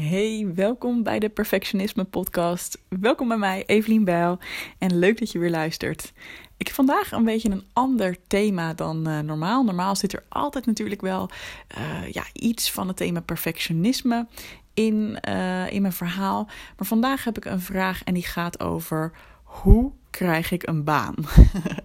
[0.00, 2.78] Hey, welkom bij de Perfectionisme Podcast.
[2.88, 4.38] Welkom bij mij, Evelien Bijl.
[4.78, 6.12] En leuk dat je weer luistert.
[6.56, 9.64] Ik heb vandaag een beetje een ander thema dan uh, normaal.
[9.64, 11.30] Normaal zit er altijd natuurlijk wel
[11.78, 14.26] uh, ja, iets van het thema perfectionisme
[14.74, 16.44] in, uh, in mijn verhaal.
[16.76, 21.14] Maar vandaag heb ik een vraag en die gaat over hoe krijg ik een baan?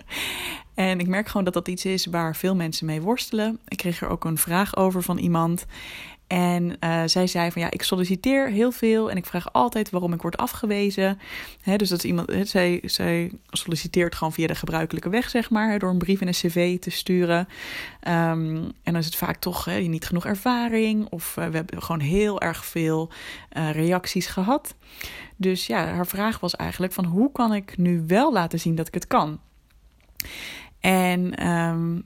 [0.74, 3.60] en ik merk gewoon dat dat iets is waar veel mensen mee worstelen.
[3.68, 5.66] Ik kreeg er ook een vraag over van iemand.
[6.30, 10.14] En uh, zij zei van ja, ik solliciteer heel veel en ik vraag altijd waarom
[10.14, 11.20] ik word afgewezen.
[11.64, 15.80] Dus dat is iemand, he, zij, zij solliciteert gewoon via de gebruikelijke weg, zeg maar,
[15.80, 17.40] door een brief en een cv te sturen.
[17.40, 22.02] Um, en dan is het vaak toch niet genoeg ervaring of uh, we hebben gewoon
[22.02, 23.10] heel erg veel
[23.58, 24.76] uh, reacties gehad.
[25.36, 28.88] Dus ja, haar vraag was eigenlijk van hoe kan ik nu wel laten zien dat
[28.88, 29.40] ik het kan?
[30.80, 32.04] En um,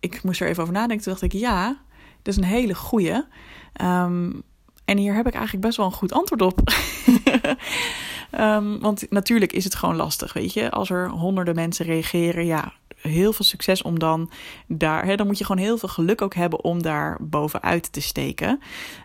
[0.00, 1.04] ik moest er even over nadenken.
[1.04, 1.84] Toen dacht ik ja
[2.26, 3.22] is een hele goeie.
[3.82, 4.42] Um,
[4.84, 6.60] en hier heb ik eigenlijk best wel een goed antwoord op.
[8.40, 10.70] um, want natuurlijk is het gewoon lastig, weet je.
[10.70, 14.30] Als er honderden mensen reageren, ja, heel veel succes om dan
[14.66, 15.04] daar.
[15.04, 18.60] Hè, dan moet je gewoon heel veel geluk ook hebben om daar bovenuit te steken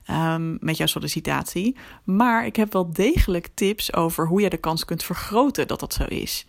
[0.10, 1.76] um, met jouw sollicitatie.
[2.04, 5.94] Maar ik heb wel degelijk tips over hoe je de kans kunt vergroten dat dat
[5.94, 6.46] zo is.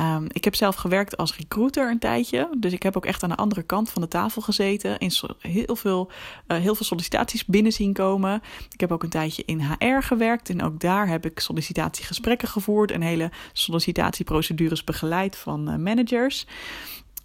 [0.00, 2.48] Um, ik heb zelf gewerkt als recruiter een tijdje.
[2.58, 4.98] Dus ik heb ook echt aan de andere kant van de tafel gezeten.
[4.98, 6.10] In heel veel,
[6.46, 8.42] uh, heel veel sollicitaties binnen zien komen.
[8.70, 10.50] Ik heb ook een tijdje in HR gewerkt.
[10.50, 12.90] En ook daar heb ik sollicitatiegesprekken gevoerd.
[12.90, 16.46] En hele sollicitatieprocedures begeleid van uh, managers.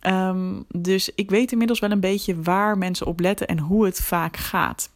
[0.07, 4.01] Um, dus ik weet inmiddels wel een beetje waar mensen op letten en hoe het
[4.01, 4.89] vaak gaat.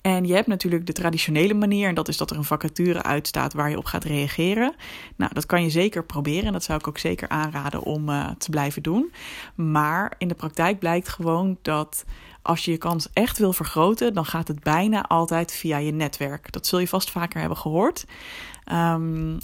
[0.00, 3.52] En je hebt natuurlijk de traditionele manier, en dat is dat er een vacature uitstaat
[3.52, 4.74] waar je op gaat reageren.
[5.16, 8.30] Nou, dat kan je zeker proberen en dat zou ik ook zeker aanraden om uh,
[8.38, 9.12] te blijven doen.
[9.54, 12.04] Maar in de praktijk blijkt gewoon dat
[12.42, 16.52] als je je kans echt wil vergroten, dan gaat het bijna altijd via je netwerk.
[16.52, 18.06] Dat zul je vast vaker hebben gehoord.
[18.72, 19.38] Um,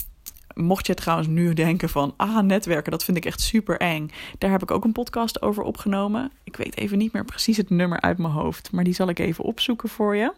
[0.55, 4.11] Mocht je trouwens nu denken van, ah, netwerken, dat vind ik echt super eng.
[4.39, 6.33] Daar heb ik ook een podcast over opgenomen.
[6.45, 9.19] Ik weet even niet meer precies het nummer uit mijn hoofd, maar die zal ik
[9.19, 10.33] even opzoeken voor je.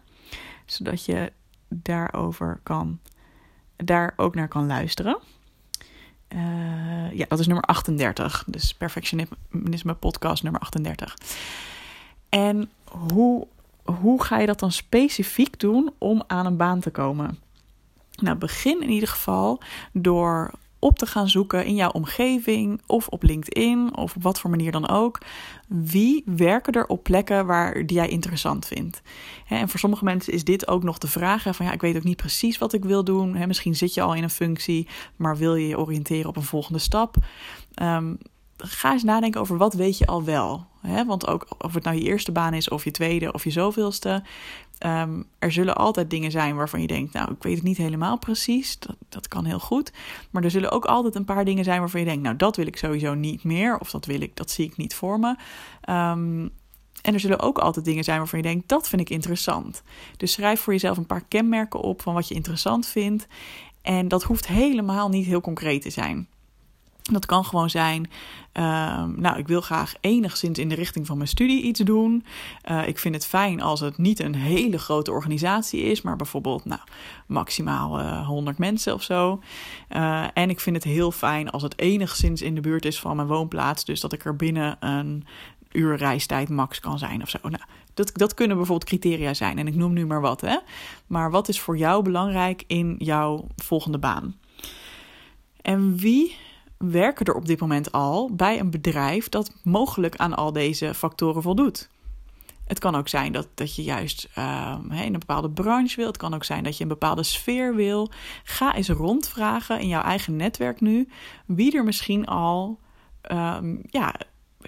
[0.65, 1.31] Zodat je
[1.67, 2.99] daarover kan,
[3.75, 5.19] daar ook naar kan luisteren.
[6.35, 8.43] Uh, ja, dat is nummer 38.
[8.47, 11.15] Dus Perfectionisme podcast nummer 38.
[12.29, 13.47] En hoe,
[13.83, 17.37] hoe ga je dat dan specifiek doen om aan een baan te komen?
[18.21, 19.61] Nou, begin in ieder geval
[19.93, 20.51] door
[20.83, 24.71] op te gaan zoeken in jouw omgeving of op LinkedIn of op wat voor manier
[24.71, 25.21] dan ook.
[25.67, 29.01] Wie werken er op plekken waar die jij interessant vindt?
[29.47, 32.03] En voor sommige mensen is dit ook nog de vraag van ja, ik weet ook
[32.03, 33.47] niet precies wat ik wil doen.
[33.47, 36.79] Misschien zit je al in een functie, maar wil je je oriënteren op een volgende
[36.79, 37.15] stap?
[37.81, 38.17] Um,
[38.65, 40.65] ga eens nadenken over wat weet je al wel.
[40.81, 41.05] Hè?
[41.05, 44.23] Want ook of het nou je eerste baan is, of je tweede, of je zoveelste.
[44.85, 48.17] Um, er zullen altijd dingen zijn waarvan je denkt, nou, ik weet het niet helemaal
[48.17, 48.79] precies.
[48.79, 49.91] Dat, dat kan heel goed.
[50.31, 52.67] Maar er zullen ook altijd een paar dingen zijn waarvan je denkt, nou, dat wil
[52.67, 53.77] ik sowieso niet meer.
[53.77, 55.35] Of dat wil ik, dat zie ik niet voor me.
[55.89, 56.51] Um,
[57.01, 59.83] en er zullen ook altijd dingen zijn waarvan je denkt, dat vind ik interessant.
[60.17, 63.27] Dus schrijf voor jezelf een paar kenmerken op van wat je interessant vindt.
[63.81, 66.27] En dat hoeft helemaal niet heel concreet te zijn.
[67.11, 68.09] Dat kan gewoon zijn,
[68.53, 72.25] uh, nou, ik wil graag enigszins in de richting van mijn studie iets doen.
[72.71, 76.65] Uh, ik vind het fijn als het niet een hele grote organisatie is, maar bijvoorbeeld,
[76.65, 76.81] nou,
[77.27, 79.41] maximaal uh, eh, 100 mensen of zo.
[79.89, 83.15] Uh, en ik vind het heel fijn als het enigszins in de buurt is van
[83.15, 85.25] mijn woonplaats, dus dat ik er binnen een
[85.71, 87.37] uur reistijd max kan zijn of zo.
[87.41, 87.63] Nou,
[87.93, 89.57] dat, dat kunnen bijvoorbeeld criteria zijn.
[89.57, 90.57] En ik noem nu maar wat, hè.
[91.07, 94.35] Maar wat is voor jou belangrijk in jouw volgende baan?
[95.61, 96.35] En wie
[96.91, 101.41] werken er op dit moment al bij een bedrijf dat mogelijk aan al deze factoren
[101.41, 101.89] voldoet.
[102.65, 106.07] Het kan ook zijn dat, dat je juist uh, in een bepaalde branche wil.
[106.07, 108.11] Het kan ook zijn dat je een bepaalde sfeer wil.
[108.43, 111.09] Ga eens rondvragen in jouw eigen netwerk nu
[111.45, 112.79] wie er misschien al
[113.31, 114.13] um, ja,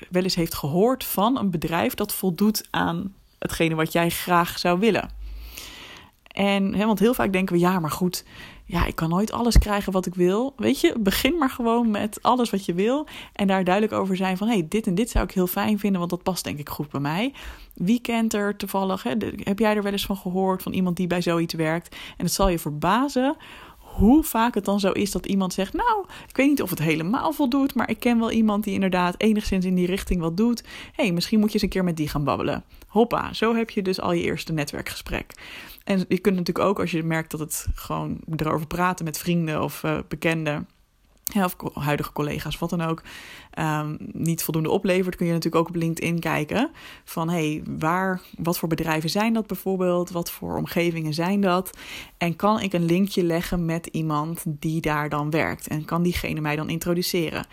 [0.09, 4.79] wel eens heeft gehoord van een bedrijf dat voldoet aan hetgene wat jij graag zou
[4.79, 5.09] willen.
[6.27, 8.25] En, hè, want heel vaak denken we, ja, maar goed,
[8.65, 10.53] ja, ik kan nooit alles krijgen wat ik wil.
[10.57, 13.07] Weet je, begin maar gewoon met alles wat je wil.
[13.33, 15.99] En daar duidelijk over zijn van, hey, dit en dit zou ik heel fijn vinden,
[15.99, 17.33] want dat past denk ik goed bij mij.
[17.73, 19.11] Wie kent er toevallig, hè,
[19.43, 21.95] heb jij er wel eens van gehoord, van iemand die bij zoiets werkt?
[22.17, 23.37] En het zal je verbazen
[23.95, 26.79] hoe vaak het dan zo is dat iemand zegt: Nou, ik weet niet of het
[26.79, 30.63] helemaal voldoet, maar ik ken wel iemand die inderdaad enigszins in die richting wat doet.
[30.93, 32.63] hey, misschien moet je eens een keer met die gaan babbelen.
[32.87, 35.33] Hoppa, zo heb je dus al je eerste netwerkgesprek.
[35.85, 39.63] En je kunt natuurlijk ook, als je merkt dat het gewoon erover praten met vrienden
[39.63, 40.67] of uh, bekenden
[41.33, 43.01] of huidige collega's, wat dan ook,
[43.59, 46.71] um, niet voldoende oplevert, kun je natuurlijk ook op LinkedIn kijken.
[47.03, 50.11] Van hey, waar, wat voor bedrijven zijn dat bijvoorbeeld?
[50.11, 51.77] Wat voor omgevingen zijn dat?
[52.17, 55.67] En kan ik een linkje leggen met iemand die daar dan werkt?
[55.67, 57.45] En kan diegene mij dan introduceren?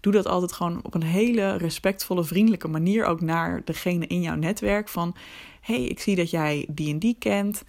[0.00, 4.34] Doe dat altijd gewoon op een hele respectvolle, vriendelijke manier ook naar degene in jouw
[4.34, 4.88] netwerk.
[4.88, 5.14] Van
[5.60, 7.62] hey, ik zie dat jij die en die kent.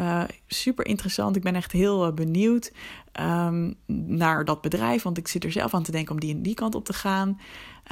[0.00, 1.36] Uh, super interessant.
[1.36, 2.72] Ik ben echt heel uh, benieuwd
[3.20, 3.74] um,
[4.06, 5.02] naar dat bedrijf.
[5.02, 6.92] Want ik zit er zelf aan te denken om die en die kant op te
[6.92, 7.40] gaan.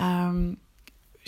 [0.01, 0.59] Um,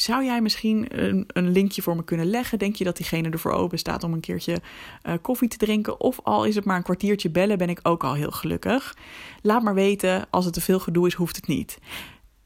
[0.01, 2.59] zou jij misschien een, een, linkje voor me kunnen leggen?
[2.59, 4.61] Denk je dat diegene ervoor open staat om een keertje
[5.07, 6.01] uh, koffie te drinken?
[6.01, 8.97] Of al is het maar een kwartiertje bellen, ben ik ook al heel gelukkig.
[9.43, 11.79] Laat maar weten, als het te veel gedoe is, hoeft het niet.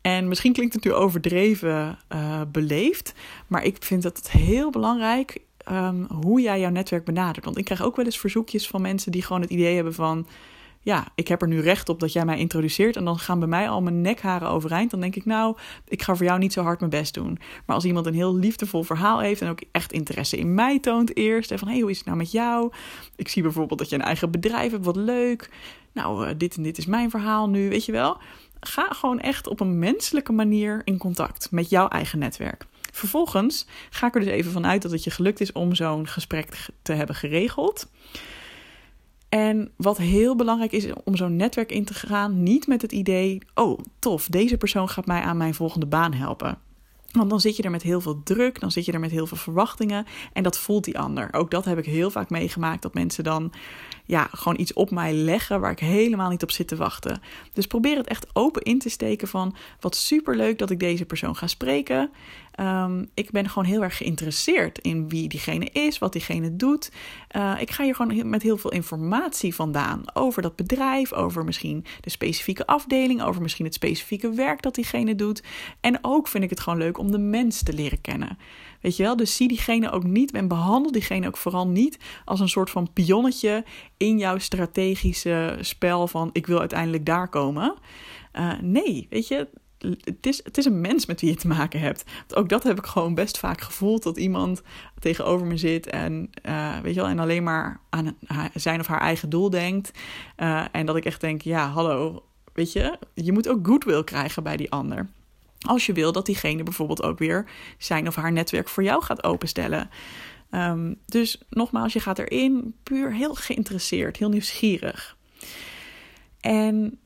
[0.02, 3.14] En misschien klinkt het nu overdreven uh, beleefd,
[3.46, 5.40] maar ik vind dat het heel belangrijk
[5.70, 7.44] um, hoe jij jouw netwerk benadert.
[7.44, 10.26] Want ik krijg ook wel eens verzoekjes van mensen die gewoon het idee hebben van
[10.84, 12.96] ja, ik heb er nu recht op dat jij mij introduceert.
[12.96, 14.90] En dan gaan bij mij al mijn nekharen overeind.
[14.90, 15.56] Dan denk ik, nou,
[15.88, 17.38] ik ga voor jou niet zo hard mijn best doen.
[17.66, 21.16] Maar als iemand een heel liefdevol verhaal heeft en ook echt interesse in mij toont
[21.16, 21.50] eerst.
[21.50, 22.72] En van, hé, hey, hoe is het nou met jou?
[23.16, 25.50] Ik zie bijvoorbeeld dat je een eigen bedrijf hebt, wat leuk.
[25.93, 28.20] Nou, uh, dit en dit is mijn verhaal nu, weet je wel.
[28.67, 32.67] Ga gewoon echt op een menselijke manier in contact met jouw eigen netwerk.
[32.93, 36.69] Vervolgens ga ik er dus even vanuit dat het je gelukt is om zo'n gesprek
[36.82, 37.91] te hebben geregeld.
[39.29, 43.38] En wat heel belangrijk is om zo'n netwerk in te gaan, niet met het idee:
[43.55, 46.58] oh, tof, deze persoon gaat mij aan mijn volgende baan helpen.
[47.12, 49.26] Want dan zit je er met heel veel druk, dan zit je er met heel
[49.26, 51.29] veel verwachtingen en dat voelt die ander.
[51.32, 53.53] Ook dat heb ik heel vaak meegemaakt, dat mensen dan
[54.05, 57.23] ja, gewoon iets op mij leggen waar ik helemaal niet op zit te wachten.
[57.53, 61.37] Dus probeer het echt open in te steken van wat superleuk dat ik deze persoon
[61.37, 62.11] ga spreken.
[62.60, 66.93] Um, ik ben gewoon heel erg geïnteresseerd in wie diegene is, wat diegene doet.
[67.37, 71.84] Uh, ik ga hier gewoon met heel veel informatie vandaan over dat bedrijf, over misschien
[72.00, 75.43] de specifieke afdeling, over misschien het specifieke werk dat diegene doet.
[75.81, 78.38] En ook vind ik het gewoon leuk om de mens te leren kennen.
[78.81, 79.16] Weet je wel?
[79.16, 82.93] Dus zie diegene ook niet en behandel diegene ook vooral niet als een soort van
[82.93, 83.64] pionnetje
[83.96, 87.75] in jouw strategische spel van ik wil uiteindelijk daar komen.
[88.38, 89.48] Uh, nee, weet je,
[90.05, 92.05] het is, het is een mens met wie je te maken hebt.
[92.34, 94.02] ook dat heb ik gewoon best vaak gevoeld.
[94.02, 94.62] Dat iemand
[94.99, 98.17] tegenover me zit en, uh, weet je wel, en alleen maar aan
[98.55, 99.90] zijn of haar eigen doel denkt.
[100.37, 104.43] Uh, en dat ik echt denk, ja, hallo, weet je, je moet ook goodwill krijgen
[104.43, 105.08] bij die ander.
[105.61, 107.44] Als je wil dat diegene bijvoorbeeld ook weer
[107.79, 109.90] zijn of haar netwerk voor jou gaat openstellen.
[110.50, 115.17] Um, dus nogmaals, je gaat erin puur heel geïnteresseerd, heel nieuwsgierig.
[116.40, 116.99] En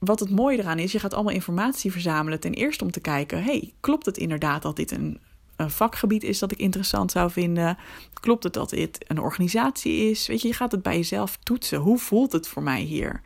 [0.00, 2.40] wat het mooie eraan is, je gaat allemaal informatie verzamelen.
[2.40, 5.20] Ten eerste om te kijken: hey, klopt het inderdaad dat dit een,
[5.56, 7.78] een, vakgebied is dat ik interessant zou vinden?
[8.20, 10.26] Klopt het dat dit een organisatie is?
[10.26, 11.78] Weet je, je gaat het bij jezelf toetsen.
[11.78, 13.20] Hoe voelt het voor mij hier?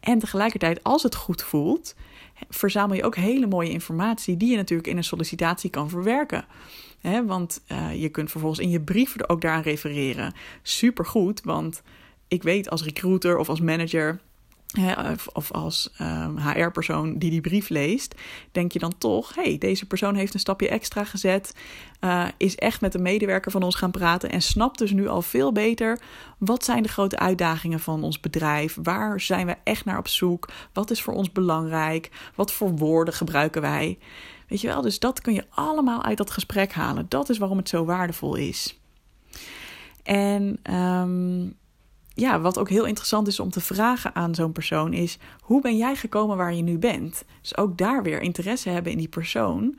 [0.00, 1.94] En tegelijkertijd, als het goed voelt,
[2.48, 6.44] verzamel je ook hele mooie informatie die je natuurlijk in een sollicitatie kan verwerken.
[7.26, 10.34] want uh, je kunt vervolgens in je brief ook daaraan refereren.
[10.62, 11.82] Supergoed, want
[12.28, 14.20] ik weet als recruiter of als manager
[15.32, 15.90] of als
[16.36, 18.14] HR-persoon ehm, die die brief leest,
[18.52, 21.54] denk je dan toch: hey, deze persoon heeft een stapje extra gezet,
[22.00, 25.22] uh, is echt met een medewerker van ons gaan praten en snapt dus nu al
[25.22, 26.00] veel beter
[26.38, 30.48] wat zijn de grote uitdagingen van ons bedrijf, waar zijn we echt naar op zoek,
[30.72, 33.98] wat is voor ons belangrijk, wat voor woorden gebruiken wij.
[34.48, 37.06] Weet je wel, dus dat kun je allemaal uit dat gesprek halen.
[37.08, 38.80] Dat is waarom het zo waardevol is.
[40.02, 41.56] En um,
[42.16, 45.76] ja, wat ook heel interessant is om te vragen aan zo'n persoon is: hoe ben
[45.76, 47.24] jij gekomen waar je nu bent?
[47.40, 49.78] Dus ook daar weer interesse hebben in die persoon.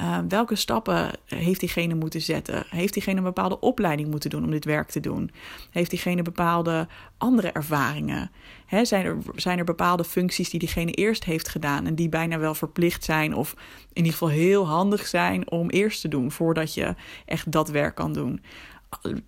[0.00, 2.64] Uh, welke stappen heeft diegene moeten zetten?
[2.68, 5.30] Heeft diegene een bepaalde opleiding moeten doen om dit werk te doen?
[5.70, 8.30] Heeft diegene bepaalde andere ervaringen?
[8.66, 12.38] He, zijn, er, zijn er bepaalde functies die diegene eerst heeft gedaan en die bijna
[12.38, 13.52] wel verplicht zijn of
[13.92, 17.94] in ieder geval heel handig zijn om eerst te doen voordat je echt dat werk
[17.94, 18.40] kan doen?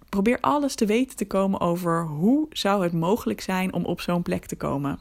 [0.08, 4.22] Probeer alles te weten te komen over hoe zou het mogelijk zijn om op zo'n
[4.22, 4.98] plek te komen.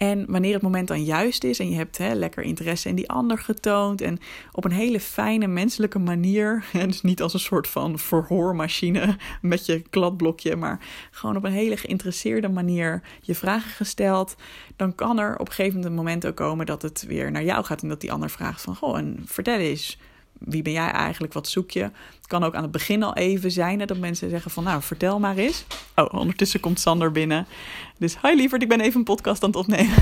[0.00, 3.08] En wanneer het moment dan juist is en je hebt hè, lekker interesse in die
[3.10, 4.18] ander getoond en
[4.52, 9.82] op een hele fijne menselijke manier, dus niet als een soort van verhoormachine met je
[9.90, 10.80] kladblokje, maar
[11.10, 14.36] gewoon op een hele geïnteresseerde manier je vragen gesteld,
[14.76, 17.82] dan kan er op een gegeven moment ook komen dat het weer naar jou gaat
[17.82, 19.98] en dat die ander vraagt van, goh, en vertel eens,
[20.40, 21.32] wie ben jij eigenlijk?
[21.32, 21.82] Wat zoek je?
[21.82, 24.82] Het kan ook aan het begin al even zijn hè, dat mensen zeggen van nou
[24.82, 25.64] vertel maar eens.
[25.96, 27.46] Oh, ondertussen komt Sander binnen.
[27.98, 29.96] Dus hi lieverd, ik ben even een podcast aan het opnemen.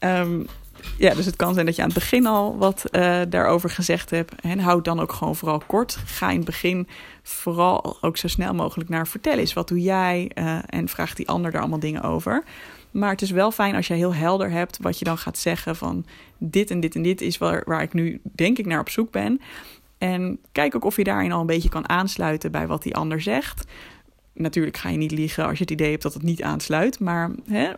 [0.00, 0.46] um,
[0.98, 4.10] ja, dus het kan zijn dat je aan het begin al wat uh, daarover gezegd
[4.10, 4.40] hebt.
[4.40, 5.98] En houd dan ook gewoon vooral kort.
[6.04, 6.88] Ga in het begin
[7.22, 9.42] vooral ook zo snel mogelijk naar vertellen.
[9.42, 10.30] Is wat doe jij?
[10.34, 12.44] Uh, en vraag die ander daar allemaal dingen over.
[12.90, 15.76] Maar het is wel fijn als je heel helder hebt wat je dan gaat zeggen
[15.76, 16.04] van
[16.38, 19.10] dit en dit en dit is waar, waar ik nu denk ik naar op zoek
[19.10, 19.40] ben.
[19.98, 23.20] En kijk ook of je daarin al een beetje kan aansluiten bij wat die ander
[23.20, 23.64] zegt.
[24.38, 27.00] Natuurlijk ga je niet liegen als je het idee hebt dat het niet aansluit.
[27.00, 27.70] Maar hè,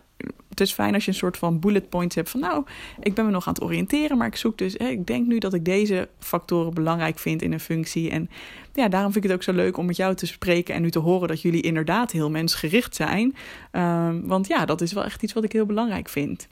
[0.49, 2.65] het is fijn als je een soort van bullet points hebt van nou,
[2.99, 5.37] ik ben me nog aan het oriënteren, maar ik zoek dus, hè, ik denk nu
[5.37, 8.09] dat ik deze factoren belangrijk vind in een functie.
[8.09, 8.29] En
[8.73, 10.91] ja, daarom vind ik het ook zo leuk om met jou te spreken en nu
[10.91, 13.35] te horen dat jullie inderdaad heel mensgericht zijn.
[13.71, 16.47] Um, want ja, dat is wel echt iets wat ik heel belangrijk vind.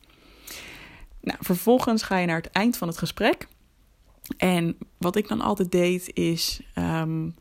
[1.22, 3.48] Nou, vervolgens ga je naar het eind van het gesprek.
[4.38, 6.62] En wat ik dan altijd deed is.
[6.76, 7.36] Um,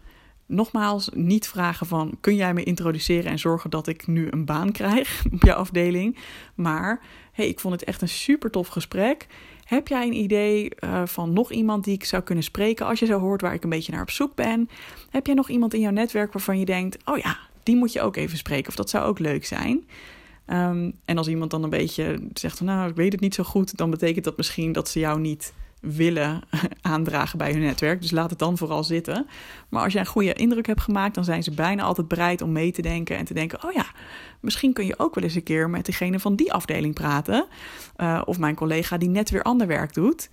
[0.48, 4.72] nogmaals, niet vragen van kun jij me introduceren en zorgen dat ik nu een baan
[4.72, 6.16] krijg op jouw afdeling.
[6.54, 7.00] Maar
[7.32, 9.26] hey, ik vond het echt een super tof gesprek.
[9.64, 13.06] Heb jij een idee uh, van nog iemand die ik zou kunnen spreken als je
[13.06, 14.68] zo hoort waar ik een beetje naar op zoek ben?
[15.10, 18.00] Heb jij nog iemand in jouw netwerk waarvan je denkt, oh ja, die moet je
[18.00, 19.84] ook even spreken of dat zou ook leuk zijn?
[20.46, 23.76] Um, en als iemand dan een beetje zegt, nou ik weet het niet zo goed,
[23.76, 26.40] dan betekent dat misschien dat ze jou niet willen
[26.80, 28.00] aandragen bij hun netwerk.
[28.00, 29.26] Dus laat het dan vooral zitten.
[29.68, 32.52] Maar als jij een goede indruk hebt gemaakt, dan zijn ze bijna altijd bereid om
[32.52, 33.86] mee te denken en te denken: oh ja,
[34.40, 37.46] misschien kun je ook wel eens een keer met degene van die afdeling praten.
[37.96, 40.30] Uh, of mijn collega die net weer ander werk doet.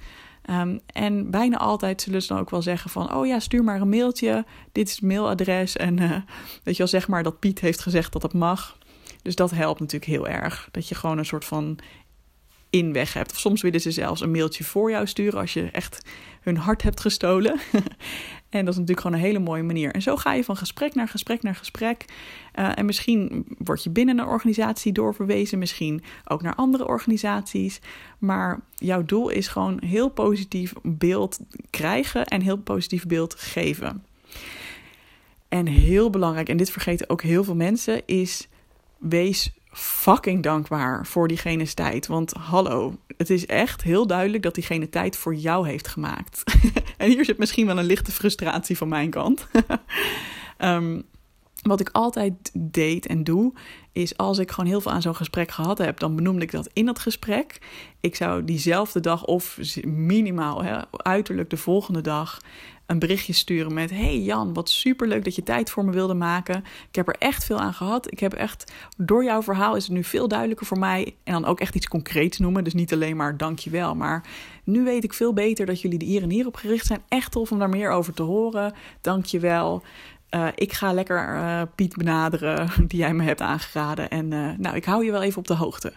[0.50, 3.14] Um, en bijna altijd zullen ze dan ook wel zeggen van...
[3.14, 5.78] oh ja, stuur maar een mailtje, dit is het mailadres...
[5.78, 6.12] en uh,
[6.64, 8.78] weet je wel, zeg maar dat Piet heeft gezegd dat het mag.
[9.22, 10.70] Dus dat helpt natuurlijk heel erg.
[10.72, 11.80] Dat je gewoon een soort van
[12.70, 13.32] in weg hebt.
[13.32, 16.02] Of soms willen ze zelfs een mailtje voor jou sturen als je echt
[16.42, 17.52] hun hart hebt gestolen.
[18.50, 19.94] en dat is natuurlijk gewoon een hele mooie manier.
[19.94, 22.06] En zo ga je van gesprek naar gesprek naar gesprek.
[22.60, 27.80] Uh, en misschien word je binnen een organisatie doorverwezen, misschien ook naar andere organisaties.
[28.20, 34.04] Maar jouw doel is gewoon heel positief beeld krijgen en heel positief beeld geven.
[35.50, 38.48] En heel belangrijk, en dit vergeten ook heel veel mensen, is
[38.98, 42.08] wees fucking dankbaar voor diegene's tijd.
[42.08, 46.44] Want hallo, het is echt heel duidelijk dat diegene tijd voor jou heeft gemaakt.
[46.98, 49.48] en hier zit misschien wel een lichte frustratie van mijn kant.
[50.58, 51.04] um,
[51.68, 53.54] wat ik altijd deed en doe,
[53.92, 56.70] is als ik gewoon heel veel aan zo'n gesprek gehad heb, dan benoemde ik dat
[56.74, 57.60] in dat gesprek.
[58.00, 62.40] Ik zou diezelfde dag of minimaal, hè, uiterlijk de volgende dag,
[62.86, 66.64] een berichtje sturen met: Hey Jan, wat superleuk dat je tijd voor me wilde maken.
[66.90, 68.12] Ik heb er echt veel aan gehad.
[68.12, 71.16] Ik heb echt, door jouw verhaal is het nu veel duidelijker voor mij.
[71.24, 72.64] En dan ook echt iets concreets noemen.
[72.64, 73.96] Dus niet alleen maar dankjewel.
[73.96, 74.24] Maar
[74.64, 77.04] nu weet ik veel beter dat jullie er hier en hier op gericht zijn.
[77.08, 78.74] Echt tof om daar meer over te horen.
[79.02, 79.84] Dankjewel.
[80.36, 84.10] Uh, ik ga lekker uh, Piet benaderen, die jij me hebt aangeraden.
[84.10, 85.94] En uh, nou, ik hou je wel even op de hoogte.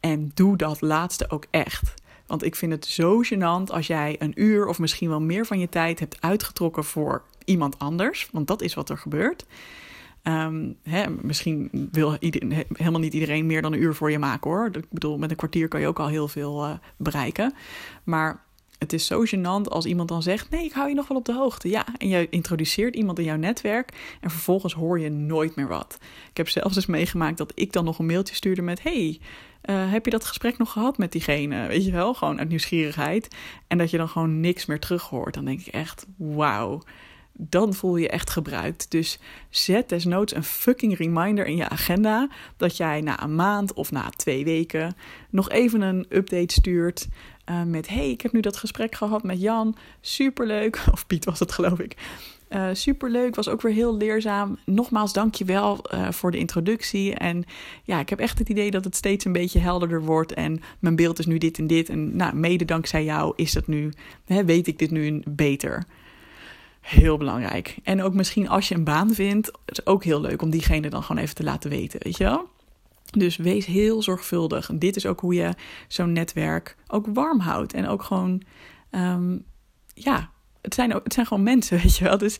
[0.00, 1.94] En doe dat laatste ook echt.
[2.26, 5.58] Want ik vind het zo gênant als jij een uur of misschien wel meer van
[5.58, 8.28] je tijd hebt uitgetrokken voor iemand anders.
[8.32, 9.46] Want dat is wat er gebeurt.
[10.22, 14.50] Um, hè, misschien wil ieder, helemaal niet iedereen meer dan een uur voor je maken
[14.50, 14.68] hoor.
[14.72, 17.54] Ik bedoel, met een kwartier kan je ook al heel veel bereiken.
[18.04, 18.46] Maar
[18.78, 21.24] het is zo gênant als iemand dan zegt: Nee, ik hou je nog wel op
[21.24, 21.68] de hoogte.
[21.68, 25.98] Ja, en je introduceert iemand in jouw netwerk en vervolgens hoor je nooit meer wat.
[26.30, 29.20] Ik heb zelfs eens meegemaakt dat ik dan nog een mailtje stuurde met: Hey,
[29.64, 31.66] uh, heb je dat gesprek nog gehad met diegene?
[31.66, 33.28] Weet je wel, gewoon uit nieuwsgierigheid.
[33.66, 35.34] En dat je dan gewoon niks meer terug hoort.
[35.34, 36.82] Dan denk ik echt: Wauw
[37.40, 38.90] dan voel je je echt gebruikt.
[38.90, 39.18] Dus
[39.50, 44.10] zet desnoods een fucking reminder in je agenda dat jij na een maand of na
[44.10, 44.96] twee weken
[45.30, 47.08] nog even een update stuurt.
[47.50, 49.76] Uh, met hey, ik heb nu dat gesprek gehad met Jan.
[50.00, 50.84] Superleuk.
[50.92, 51.96] Of Piet was het, geloof ik.
[52.50, 54.58] Uh, superleuk, was ook weer heel leerzaam.
[54.64, 57.14] Nogmaals, dankjewel uh, voor de introductie.
[57.14, 57.44] En
[57.84, 60.32] ja, ik heb echt het idee dat het steeds een beetje helderder wordt.
[60.32, 61.88] En mijn beeld is nu dit en dit.
[61.88, 63.92] En nou, mede dankzij jou is dat nu,
[64.24, 65.84] hè, weet ik dit nu beter.
[66.80, 67.76] Heel belangrijk.
[67.82, 70.90] En ook misschien als je een baan vindt, het is ook heel leuk om diegene
[70.90, 72.48] dan gewoon even te laten weten, weet je wel?
[73.10, 74.70] Dus wees heel zorgvuldig.
[74.74, 75.54] Dit is ook hoe je
[75.88, 77.72] zo'n netwerk ook warm houdt.
[77.72, 78.42] En ook gewoon,
[78.90, 79.44] um,
[79.94, 82.18] ja, het zijn, het zijn gewoon mensen, weet je wel.
[82.18, 82.36] Dus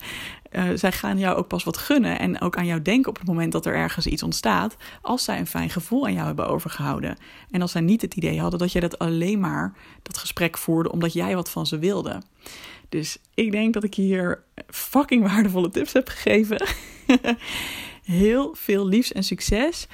[0.52, 3.26] uh, zij gaan jou ook pas wat gunnen en ook aan jou denken op het
[3.26, 7.16] moment dat er ergens iets ontstaat, als zij een fijn gevoel aan jou hebben overgehouden.
[7.50, 10.92] En als zij niet het idee hadden dat jij dat alleen maar dat gesprek voerde
[10.92, 12.22] omdat jij wat van ze wilde.
[12.88, 16.62] Dus ik denk dat ik hier fucking waardevolle tips heb gegeven.
[18.02, 19.86] Heel veel liefs en succes.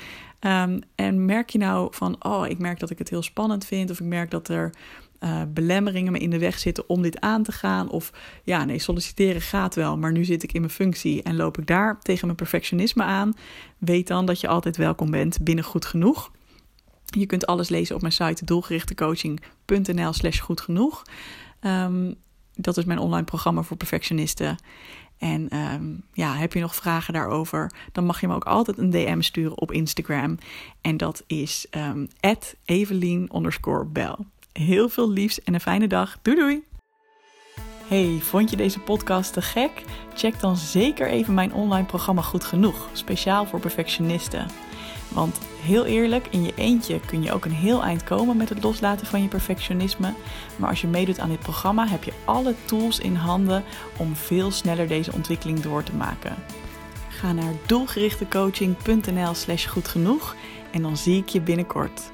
[0.47, 3.91] Um, en merk je nou van, oh, ik merk dat ik het heel spannend vind,
[3.91, 4.73] of ik merk dat er
[5.21, 7.91] uh, belemmeringen me in de weg zitten om dit aan te gaan.
[7.91, 11.59] Of ja, nee, solliciteren gaat wel, maar nu zit ik in mijn functie en loop
[11.59, 13.33] ik daar tegen mijn perfectionisme aan.
[13.79, 16.31] Weet dan dat je altijd welkom bent binnen goed genoeg.
[17.05, 21.03] Je kunt alles lezen op mijn site doelgerichtecoaching.nl slash goed genoeg.
[21.61, 22.15] Um,
[22.55, 24.57] dat is mijn online programma voor perfectionisten.
[25.25, 28.91] En ehm, ja, heb je nog vragen daarover, dan mag je me ook altijd een
[28.91, 30.39] DM sturen op Instagram.
[30.81, 32.09] En dat is um,
[32.65, 33.31] Evelien.
[34.53, 36.19] Heel veel liefs en een fijne dag.
[36.23, 36.65] Doei doei!
[37.89, 39.83] Hey, vond je deze podcast te gek?
[40.15, 44.47] Check dan zeker even mijn online programma Goed Genoeg, speciaal voor perfectionisten.
[45.15, 48.63] Want heel eerlijk, in je eentje kun je ook een heel eind komen met het
[48.63, 50.15] loslaten van je perfectionisme.
[50.57, 53.65] Maar als je meedoet aan dit programma, heb je alle tools in handen
[53.97, 56.35] om veel sneller deze ontwikkeling door te maken.
[57.09, 60.37] Ga naar doelgerichtecoaching.nl/slash goed genoeg
[60.71, 62.13] en dan zie ik je binnenkort.